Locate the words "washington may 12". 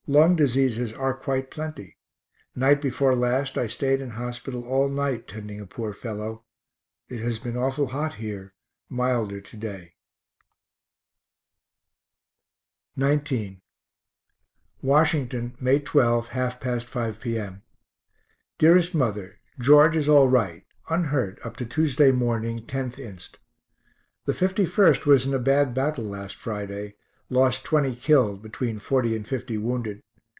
14.81-16.27